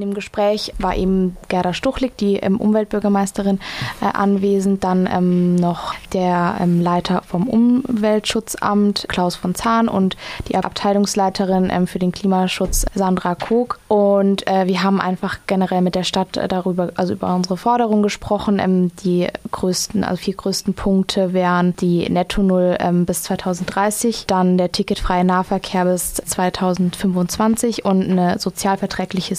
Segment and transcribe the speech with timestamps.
[0.00, 3.60] In dem Gespräch war eben Gerda Stuchlik, die ähm, Umweltbürgermeisterin,
[4.00, 10.16] äh, anwesend, dann ähm, noch der ähm, Leiter vom Umweltschutzamt, Klaus von Zahn, und
[10.48, 13.78] die Abteilungsleiterin ähm, für den Klimaschutz, Sandra Kog.
[13.88, 18.58] Und äh, wir haben einfach generell mit der Stadt darüber, also über unsere Forderungen gesprochen.
[18.58, 24.56] Ähm, die größten, also vier größten Punkte wären die Netto Null ähm, bis 2030, dann
[24.56, 29.36] der ticketfreie Nahverkehr bis 2025 und eine sozialverträgliche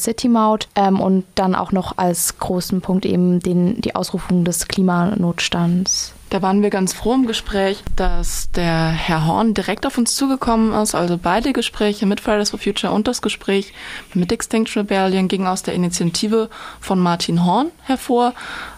[0.51, 6.13] City-Maut ähm, und dann auch noch als großen Punkt eben den, die Ausrufung des Klimanotstands.
[6.29, 10.71] Da waren wir ganz froh im Gespräch, dass der Herr Horn direkt auf uns zugekommen
[10.81, 10.95] ist.
[10.95, 13.73] Also beide Gespräche mit Fridays for Future und das Gespräch
[14.13, 18.33] mit Extinction Rebellion ging aus der Initiative von Martin Horn hervor.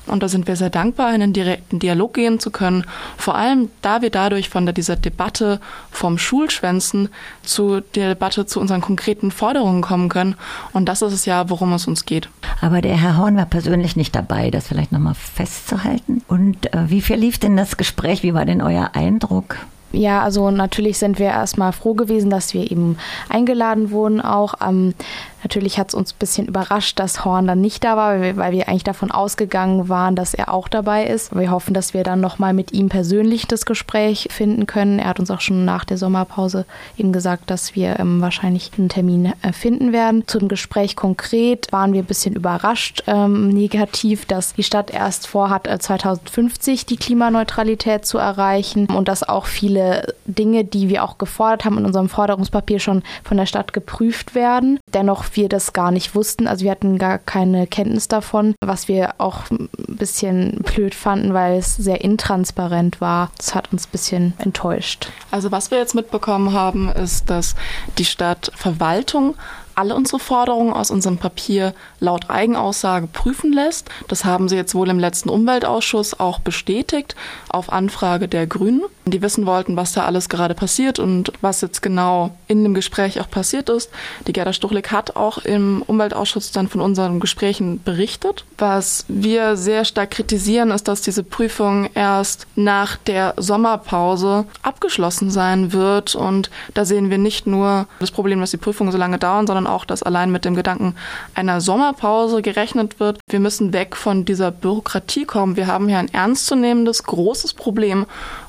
[0.06, 2.86] Und da sind wir sehr dankbar, in einen direkten Dialog gehen zu können.
[3.18, 5.60] Vor allem, da wir dadurch von der, dieser Debatte
[5.92, 7.10] vom Schulschwänzen
[7.44, 10.36] zu der Debatte zu unseren konkreten Forderungen kommen können.
[10.74, 12.30] Und das ist es ja, worum es uns geht.
[12.62, 16.22] Aber der Herr Horn war persönlich nicht dabei, das vielleicht nochmal festzuhalten.
[16.28, 18.24] Und äh, wie verlief denn das Gespräch?
[18.24, 19.58] Wie war denn euer Eindruck?
[19.94, 22.98] Ja, also natürlich sind wir erstmal froh gewesen, dass wir eben
[23.30, 24.56] eingeladen wurden auch.
[24.68, 24.96] Ähm,
[25.44, 28.68] Natürlich hat es uns ein bisschen überrascht, dass Horn dann nicht da war, weil wir
[28.68, 31.36] eigentlich davon ausgegangen waren, dass er auch dabei ist.
[31.36, 35.00] Wir hoffen, dass wir dann nochmal mit ihm persönlich das Gespräch finden können.
[35.00, 36.66] Er hat uns auch schon nach der Sommerpause
[36.98, 40.28] eben gesagt, dass wir ähm, wahrscheinlich einen Termin äh, finden werden.
[40.28, 45.68] Zum Gespräch konkret waren wir ein bisschen überrascht, ähm, negativ, dass die Stadt erst vorhat,
[45.68, 51.66] äh, 2050 die Klimaneutralität zu erreichen und dass auch viele Dinge, die wir auch gefordert
[51.66, 54.80] haben in unserem Forderungspapier schon von der Stadt geprüft werden.
[54.94, 56.48] Dennoch wir das gar nicht wussten.
[56.48, 61.58] Also wir hatten gar keine Kenntnis davon, was wir auch ein bisschen blöd fanden, weil
[61.58, 63.32] es sehr intransparent war.
[63.38, 65.10] Das hat uns ein bisschen enttäuscht.
[65.32, 67.56] Also was wir jetzt mitbekommen haben, ist, dass
[67.98, 69.36] die Stadtverwaltung
[69.76, 73.90] alle unsere Forderungen aus unserem Papier laut Eigenaussage prüfen lässt.
[74.08, 77.16] Das haben sie jetzt wohl im letzten Umweltausschuss auch bestätigt,
[77.50, 78.84] auf Anfrage der Grünen.
[79.06, 83.20] Die wissen wollten, was da alles gerade passiert und was jetzt genau in dem Gespräch
[83.20, 83.90] auch passiert ist.
[84.28, 88.46] Die Gerda Stuchlik hat auch im Umweltausschuss dann von unseren Gesprächen berichtet.
[88.58, 95.74] Was wir sehr stark kritisieren, ist, dass diese Prüfung erst nach der Sommerpause abgeschlossen sein
[95.74, 96.16] wird.
[96.16, 99.68] Und da sehen wir nicht nur das Problem, dass die Prüfungen so lange dauern, sondern
[99.68, 100.96] auch, dass allein mit dem Gedanken
[101.36, 103.20] einer Sommerpause gerechnet wird.
[103.30, 105.58] Wir müssen weg von dieser Bürokratie kommen.
[105.58, 108.06] Wir haben hier ein ernstzunehmendes, großes Problem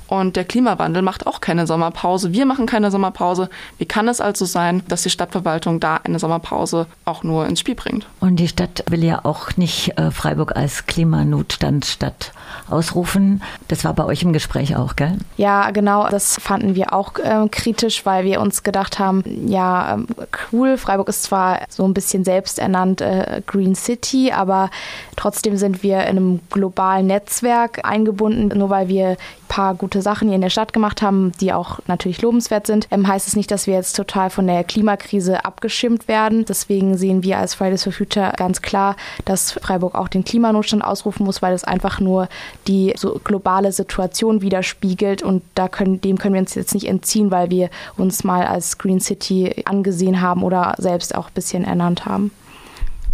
[0.07, 2.33] und der Klimawandel macht auch keine Sommerpause.
[2.33, 3.49] Wir machen keine Sommerpause.
[3.79, 7.75] Wie kann es also sein, dass die Stadtverwaltung da eine Sommerpause auch nur ins Spiel
[7.75, 8.07] bringt?
[8.21, 12.33] Und die Stadt will ja auch nicht äh, Freiburg als Klimanotstandstadt
[12.69, 13.43] ausrufen.
[13.69, 15.19] Das war bei euch im Gespräch auch, gell?
[15.37, 16.09] Ja, genau.
[16.09, 20.07] Das fanden wir auch äh, kritisch, weil wir uns gedacht haben, ja, ähm,
[20.53, 24.71] cool, Freiburg ist zwar so ein bisschen selbsternannt äh, Green City, aber
[25.17, 28.57] trotzdem sind wir in einem globalen Netzwerk eingebunden.
[28.59, 29.17] Nur weil wir
[29.49, 33.07] paar gute Sachen hier in der Stadt gemacht haben, die auch natürlich lobenswert sind, ähm,
[33.07, 36.45] heißt es nicht, dass wir jetzt total von der Klimakrise abgeschirmt werden.
[36.45, 41.25] Deswegen sehen wir als Fridays for Future ganz klar, dass Freiburg auch den Klimanotstand ausrufen
[41.25, 42.29] muss, weil es einfach nur
[42.67, 47.31] die so globale Situation widerspiegelt und da können, dem können wir uns jetzt nicht entziehen,
[47.31, 52.07] weil wir uns mal als Green City angesehen haben oder selbst auch ein bisschen ernannt
[52.07, 52.31] haben.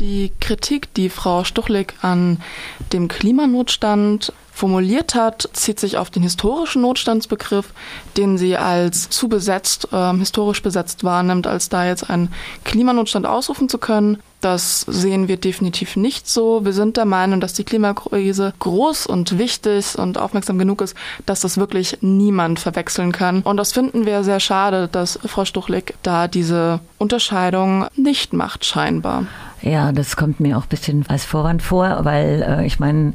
[0.01, 2.39] Die Kritik, die Frau Stuchlik an
[2.95, 7.73] dem Klimanotstand formuliert hat, zieht sich auf den historischen Notstandsbegriff,
[8.19, 12.31] den sie als zu besetzt, äh, historisch besetzt wahrnimmt, als da jetzt einen
[12.65, 14.19] Klimanotstand ausrufen zu können.
[14.43, 16.65] Das sehen wir definitiv nicht so.
[16.65, 20.95] Wir sind der Meinung, dass die Klimakrise groß und wichtig und aufmerksam genug ist,
[21.25, 23.41] dass das wirklich niemand verwechseln kann.
[23.43, 29.27] Und das finden wir sehr schade, dass Frau Stuchlik da diese Unterscheidung nicht macht, scheinbar.
[29.63, 33.13] Ja, das kommt mir auch ein bisschen als Vorwand vor, weil äh, ich meine,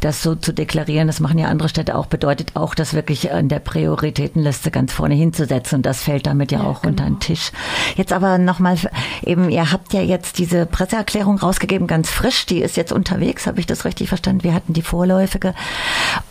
[0.00, 3.48] das so zu deklarieren, das machen ja andere Städte auch, bedeutet auch, das wirklich in
[3.48, 5.76] der Prioritätenliste ganz vorne hinzusetzen.
[5.76, 6.90] Und das fällt damit ja, ja auch genau.
[6.90, 7.52] unter den Tisch.
[7.96, 8.76] Jetzt aber nochmal,
[9.24, 12.46] eben, ihr habt ja jetzt diese Presseerklärung rausgegeben, ganz frisch.
[12.46, 14.44] Die ist jetzt unterwegs, habe ich das richtig verstanden?
[14.44, 15.54] Wir hatten die vorläufige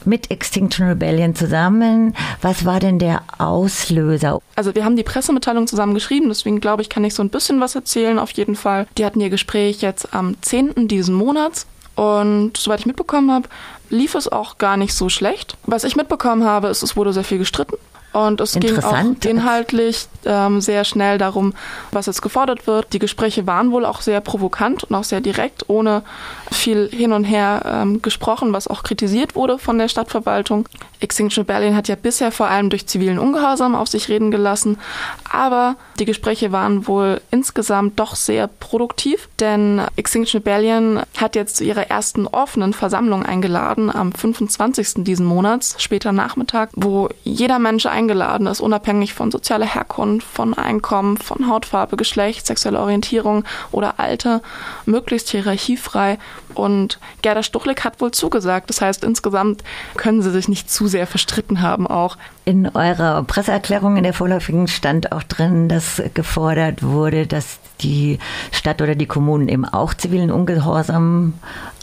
[0.05, 2.15] mit Extinction Rebellion zusammen.
[2.41, 4.39] Was war denn der Auslöser?
[4.55, 7.59] Also wir haben die Pressemitteilung zusammen geschrieben, deswegen glaube ich, kann ich so ein bisschen
[7.59, 8.87] was erzählen auf jeden Fall.
[8.97, 10.87] Die hatten ihr Gespräch jetzt am 10.
[10.87, 11.67] diesen Monats
[11.97, 13.49] und soweit ich mitbekommen habe,
[13.89, 15.57] lief es auch gar nicht so schlecht.
[15.65, 17.75] Was ich mitbekommen habe, ist, es wurde sehr viel gestritten.
[18.13, 21.53] Und es ging auch inhaltlich ähm, sehr schnell darum,
[21.91, 22.93] was jetzt gefordert wird.
[22.93, 26.03] Die Gespräche waren wohl auch sehr provokant und auch sehr direkt, ohne
[26.51, 30.67] viel hin und her ähm, gesprochen, was auch kritisiert wurde von der Stadtverwaltung.
[30.99, 34.79] Extinction Rebellion hat ja bisher vor allem durch zivilen Ungehorsam auf sich reden gelassen,
[35.29, 41.63] aber die Gespräche waren wohl insgesamt doch sehr produktiv, denn Extinction Rebellion hat jetzt zu
[41.63, 45.03] ihrer ersten offenen Versammlung eingeladen am 25.
[45.03, 51.17] diesen Monats, später Nachmittag, wo jeder Mensch eingeladen ist, unabhängig von sozialer Herkunft, von Einkommen,
[51.17, 54.41] von Hautfarbe, Geschlecht, sexueller Orientierung oder Alter,
[54.85, 56.19] möglichst hierarchiefrei.
[56.53, 58.69] Und Gerda Stuchlik hat wohl zugesagt.
[58.69, 59.63] Das heißt, insgesamt
[59.95, 62.17] können sie sich nicht zu sehr verstritten haben auch.
[62.45, 68.19] In eurer Presseerklärung in der vorläufigen stand auch drin, dass gefordert wurde, dass die
[68.51, 71.33] Stadt oder die Kommunen eben auch zivilen Ungehorsam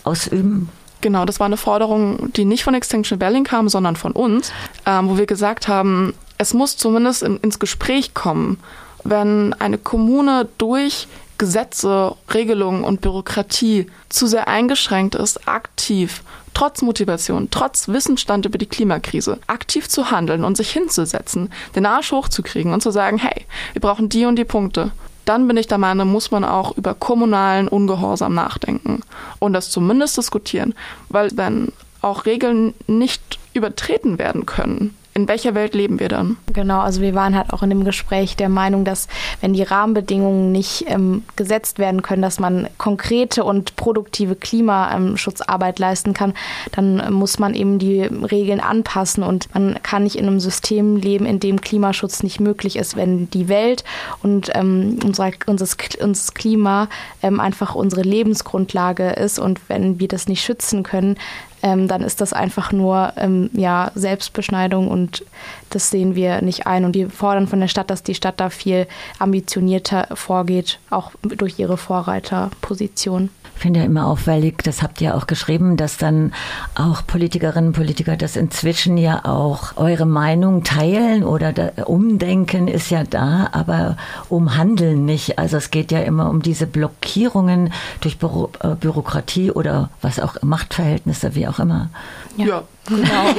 [0.04, 0.70] ausüben.
[1.04, 4.54] Genau, das war eine Forderung, die nicht von Extinction Rebellion kam, sondern von uns,
[4.86, 8.58] ähm, wo wir gesagt haben, es muss zumindest in, ins Gespräch kommen,
[9.04, 11.06] wenn eine Kommune durch
[11.36, 16.22] Gesetze, Regelungen und Bürokratie zu sehr eingeschränkt ist, aktiv,
[16.54, 22.12] trotz Motivation, trotz Wissensstand über die Klimakrise, aktiv zu handeln und sich hinzusetzen, den Arsch
[22.12, 24.90] hochzukriegen und zu sagen, hey, wir brauchen die und die Punkte
[25.24, 29.00] dann bin ich der Meinung, muss man auch über kommunalen Ungehorsam nachdenken
[29.38, 30.74] und das zumindest diskutieren,
[31.08, 31.72] weil wenn
[32.02, 36.36] auch Regeln nicht übertreten werden können, in welcher Welt leben wir dann?
[36.52, 39.06] Genau, also wir waren halt auch in dem Gespräch der Meinung, dass
[39.40, 46.14] wenn die Rahmenbedingungen nicht ähm, gesetzt werden können, dass man konkrete und produktive Klimaschutzarbeit leisten
[46.14, 46.34] kann,
[46.72, 51.26] dann muss man eben die Regeln anpassen und man kann nicht in einem System leben,
[51.26, 53.84] in dem Klimaschutz nicht möglich ist, wenn die Welt
[54.20, 55.68] und ähm, unser, unser,
[56.00, 56.88] unser Klima
[57.22, 61.16] ähm, einfach unsere Lebensgrundlage ist und wenn wir das nicht schützen können,
[61.64, 65.24] ähm, dann ist das einfach nur ähm, ja, Selbstbeschneidung und
[65.70, 66.84] das sehen wir nicht ein.
[66.84, 68.86] Und wir fordern von der Stadt, dass die Stadt da viel
[69.18, 73.30] ambitionierter vorgeht, auch durch ihre Vorreiterposition.
[73.56, 76.32] Ich finde ja immer auffällig, das habt ihr auch geschrieben, dass dann
[76.74, 82.90] auch Politikerinnen und Politiker das inzwischen ja auch eure Meinung teilen oder da, Umdenken ist
[82.90, 83.96] ja da, aber
[84.28, 85.38] um Handeln nicht.
[85.38, 90.42] Also es geht ja immer um diese Blockierungen durch Büro, äh, Bürokratie oder was auch
[90.42, 91.90] Machtverhältnisse, wie auch immer.
[92.36, 92.46] ja.
[92.46, 92.62] ja.
[92.86, 93.02] Genau.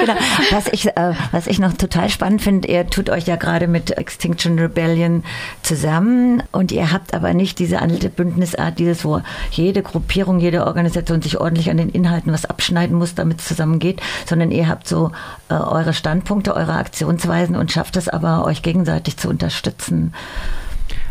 [0.00, 0.14] genau.
[0.50, 3.90] Was, ich, äh, was ich noch total spannend finde, ihr tut euch ja gerade mit
[3.90, 5.24] Extinction Rebellion
[5.62, 11.22] zusammen und ihr habt aber nicht diese alte Bündnisart, dieses, wo jede Gruppierung, jede Organisation
[11.22, 15.12] sich ordentlich an den Inhalten was abschneiden muss, damit es zusammengeht, sondern ihr habt so
[15.48, 20.12] äh, eure Standpunkte, eure Aktionsweisen und schafft es aber, euch gegenseitig zu unterstützen.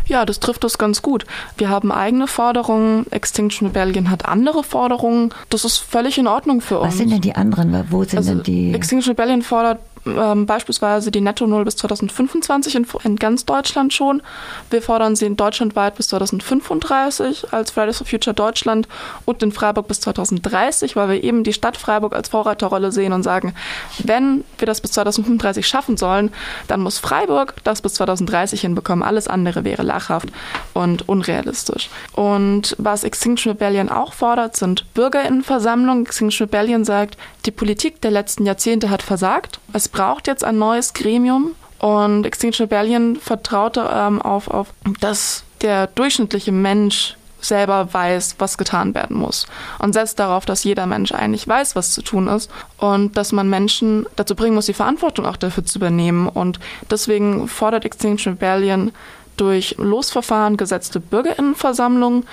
[0.08, 1.26] Ja, das trifft das ganz gut.
[1.58, 5.34] Wir haben eigene Forderungen, Extinction Rebellion hat andere Forderungen.
[5.50, 6.94] Das ist völlig in Ordnung für uns.
[6.94, 7.84] Was sind denn die anderen?
[7.90, 8.72] Wo sind also denn die?
[8.72, 14.22] Extinction Rebellion fordert ähm, beispielsweise die Netto Null bis 2025 in, in, ganz Deutschland schon.
[14.70, 18.88] Wir fordern sie in Deutschland weit bis 2035 als Fridays for Future Deutschland
[19.24, 23.22] und in Freiburg bis 2030, weil wir eben die Stadt Freiburg als Vorreiterrolle sehen und
[23.22, 23.54] sagen,
[24.02, 26.30] wenn wir das bis 2035 schaffen sollen,
[26.66, 29.02] dann muss Freiburg das bis 2030 hinbekommen.
[29.02, 30.28] Alles andere wäre lachhaft
[30.74, 31.90] und unrealistisch.
[32.12, 36.04] Und was Extinction Rebellion auch fordert, sind Bürgerinnenversammlungen.
[36.04, 37.16] Extinction Rebellion sagt,
[37.46, 39.60] die Politik der letzten Jahrzehnte hat versagt.
[39.72, 44.68] Es braucht jetzt ein neues Gremium und Extinction Rebellion vertraute ähm, auf, auf,
[45.00, 49.46] dass der durchschnittliche Mensch selber weiß, was getan werden muss
[49.78, 53.48] und setzt darauf, dass jeder Mensch eigentlich weiß, was zu tun ist und dass man
[53.48, 56.58] Menschen dazu bringen muss, die Verantwortung auch dafür zu übernehmen und
[56.90, 58.92] deswegen fordert Extinction Rebellion
[59.36, 62.26] durch Losverfahren gesetzte Bürgerinnenversammlungen,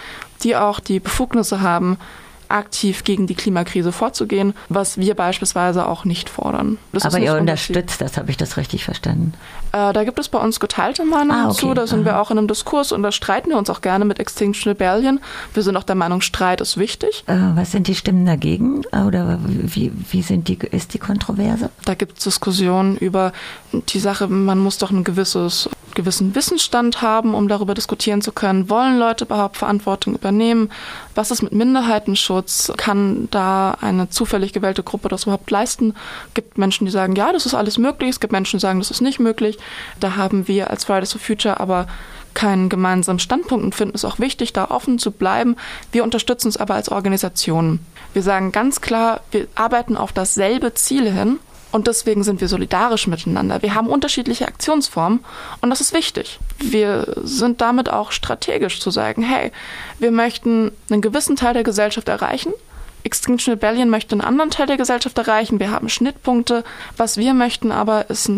[0.44, 1.98] die auch die Befugnisse haben,
[2.50, 6.78] aktiv gegen die Klimakrise vorzugehen, was wir beispielsweise auch nicht fordern.
[6.92, 9.34] Das Aber ihr unterstützt das, habe ich das richtig verstanden?
[9.72, 11.60] Äh, da gibt es bei uns geteilte Meinungen ah, okay.
[11.60, 12.06] zu, da sind Aha.
[12.06, 15.20] wir auch in einem Diskurs und da streiten wir uns auch gerne mit Extinction Rebellion.
[15.54, 17.24] Wir sind auch der Meinung, Streit ist wichtig.
[17.28, 21.70] Äh, was sind die Stimmen dagegen oder wie, wie sind die, ist die Kontroverse?
[21.84, 23.34] Da gibt es Diskussionen über
[23.90, 28.70] die Sache, man muss doch ein gewisses gewissen Wissensstand haben, um darüber diskutieren zu können.
[28.70, 30.72] Wollen Leute überhaupt Verantwortung übernehmen?
[31.16, 32.72] Was ist mit Minderheitenschutz?
[32.78, 35.96] Kann da eine zufällig gewählte Gruppe das überhaupt leisten?
[36.34, 38.12] Gibt Menschen, die sagen, ja, das ist alles möglich.
[38.12, 39.58] Es gibt Menschen, die sagen, das ist nicht möglich.
[40.00, 41.88] Da haben wir als Fridays for Future aber
[42.36, 45.56] keinen gemeinsamen Standpunkt und finden es auch wichtig, da offen zu bleiben.
[45.92, 47.80] Wir unterstützen es aber als Organisation.
[48.14, 51.40] Wir sagen ganz klar, wir arbeiten auf dasselbe Ziel hin
[51.76, 53.62] und deswegen sind wir solidarisch miteinander.
[53.62, 55.20] Wir haben unterschiedliche Aktionsformen
[55.60, 56.40] und das ist wichtig.
[56.58, 59.52] Wir sind damit auch strategisch zu sagen, hey,
[60.00, 62.54] wir möchten einen gewissen Teil der Gesellschaft erreichen.
[63.04, 65.60] Extinction Rebellion möchte einen anderen Teil der Gesellschaft erreichen.
[65.60, 66.64] Wir haben Schnittpunkte.
[66.96, 68.32] Was wir möchten aber, ist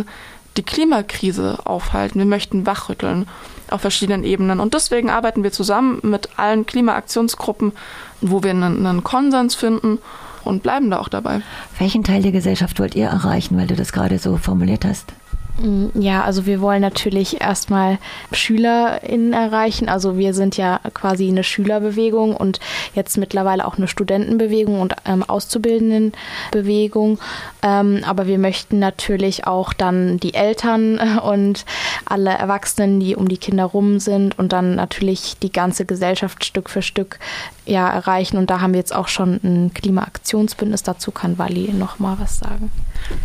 [0.57, 2.17] die Klimakrise aufhalten.
[2.17, 3.27] Wir möchten wachrütteln
[3.69, 4.59] auf verschiedenen Ebenen.
[4.59, 7.73] Und deswegen arbeiten wir zusammen mit allen Klimaaktionsgruppen,
[8.19, 9.99] wo wir einen, einen Konsens finden
[10.47, 11.41] und bleiben da auch dabei.
[11.77, 15.13] Welchen Teil der Gesellschaft wollt ihr erreichen, weil du das gerade so formuliert hast?
[15.59, 17.97] Mm, ja, also wir wollen natürlich erstmal
[18.31, 19.89] SchülerInnen erreichen.
[19.89, 22.59] Also wir sind ja quasi eine Schülerbewegung und
[22.93, 27.19] jetzt mittlerweile auch eine Studentenbewegung und ähm, Auszubildendenbewegung.
[27.63, 31.65] Ähm, aber wir möchten natürlich auch dann die Eltern und
[32.05, 36.69] alle Erwachsenen, die um die Kinder rum sind und dann natürlich die ganze Gesellschaft Stück
[36.69, 37.19] für Stück
[37.65, 38.37] ja, erreichen.
[38.37, 40.83] Und da haben wir jetzt auch schon ein Klimaaktionsbündnis.
[40.83, 42.71] Dazu kann Wally noch mal was sagen.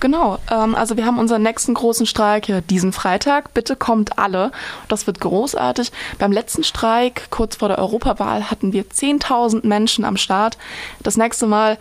[0.00, 3.54] Genau, ähm, also wir haben unseren nächsten großen Streik ja diesen Freitag.
[3.54, 4.52] Bitte kommt alle.
[4.88, 5.92] Das wird großartig.
[6.18, 10.58] Beim letzten Streik, kurz vor der Europawahl, hatten wir 10.000 Menschen am Start.
[11.02, 11.78] Das nächste Mal,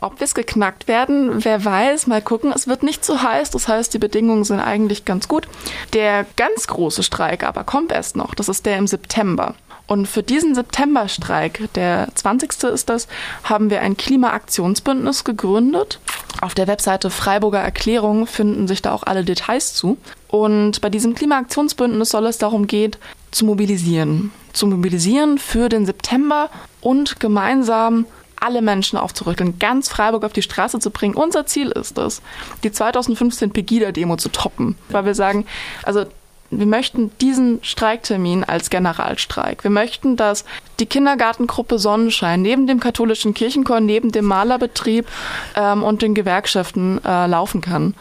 [0.00, 2.52] ob wir es geknackt werden, wer weiß, mal gucken.
[2.54, 5.48] Es wird nicht zu heiß, das heißt, die Bedingungen sind eigentlich ganz gut.
[5.92, 8.34] Der ganz große Streik aber kommt erst noch.
[8.34, 9.54] Das ist der im September.
[9.86, 12.64] Und für diesen Septemberstreik, der 20.
[12.64, 13.06] ist das,
[13.44, 16.00] haben wir ein Klimaaktionsbündnis gegründet.
[16.40, 19.96] Auf der Webseite Freiburger Erklärung finden sich da auch alle Details zu.
[20.28, 22.92] Und bei diesem Klimaaktionsbündnis soll es darum gehen,
[23.30, 24.32] zu mobilisieren.
[24.52, 26.50] Zu mobilisieren für den September
[26.80, 28.06] und gemeinsam
[28.38, 31.14] alle Menschen aufzurütteln, ganz Freiburg auf die Straße zu bringen.
[31.14, 32.22] Unser Ziel ist es,
[32.62, 34.76] die 2015 Pegida-Demo zu toppen.
[34.90, 35.46] Weil wir sagen,
[35.84, 36.04] also
[36.50, 39.64] wir möchten diesen Streiktermin als Generalstreik.
[39.64, 40.44] Wir möchten, dass
[40.80, 45.06] die Kindergartengruppe Sonnenschein neben dem katholischen Kirchenchor, neben dem Malerbetrieb
[45.54, 47.94] ähm, und den Gewerkschaften äh, laufen kann.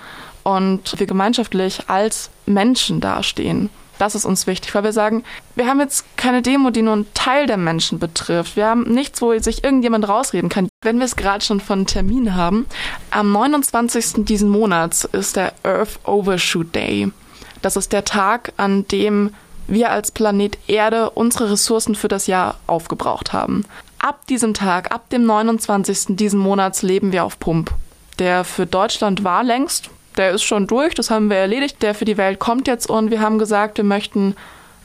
[0.43, 3.69] Und wir gemeinschaftlich als Menschen dastehen.
[3.97, 5.23] Das ist uns wichtig, weil wir sagen,
[5.55, 8.55] wir haben jetzt keine Demo, die nur einen Teil der Menschen betrifft.
[8.55, 10.67] Wir haben nichts, wo sich irgendjemand rausreden kann.
[10.83, 12.65] Wenn wir es gerade schon von Termin haben,
[13.09, 14.25] am 29.
[14.25, 17.11] diesen Monats ist der Earth Overshoot Day.
[17.65, 19.33] Das ist der Tag, an dem
[19.65, 23.65] wir als Planet Erde unsere Ressourcen für das Jahr aufgebraucht haben.
[23.97, 26.15] Ab diesem Tag, ab dem 29.
[26.15, 27.71] diesen Monats leben wir auf Pump.
[28.19, 31.81] Der für Deutschland war längst, der ist schon durch, das haben wir erledigt.
[31.81, 34.35] Der für die Welt kommt jetzt und wir haben gesagt, wir möchten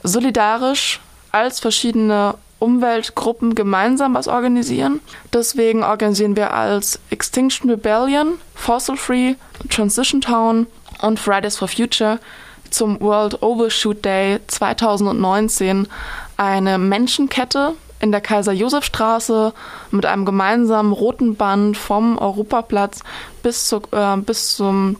[0.01, 5.01] solidarisch als verschiedene Umweltgruppen gemeinsam was organisieren.
[5.31, 9.35] Deswegen organisieren wir als Extinction Rebellion, Fossil Free,
[9.69, 10.65] Transition Town
[11.03, 12.17] und Fridays for Future
[12.71, 15.87] zum World Overshoot Day 2019
[16.37, 19.53] eine Menschenkette in der Kaiser-Josef-Straße
[19.91, 23.03] mit einem gemeinsamen roten Band vom Europaplatz
[23.43, 24.97] bis, zu, äh, bis zum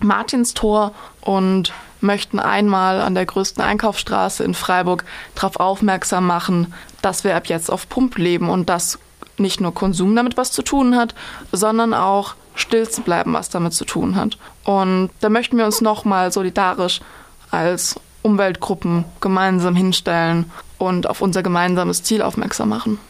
[0.00, 7.36] Martinstor und möchten einmal an der größten Einkaufsstraße in Freiburg darauf aufmerksam machen, dass wir
[7.36, 8.98] ab jetzt auf Pump leben und dass
[9.36, 11.14] nicht nur Konsum damit was zu tun hat,
[11.52, 14.38] sondern auch still zu bleiben, was damit zu tun hat.
[14.64, 17.00] Und da möchten wir uns nochmal solidarisch
[17.50, 22.98] als Umweltgruppen gemeinsam hinstellen und auf unser gemeinsames Ziel aufmerksam machen.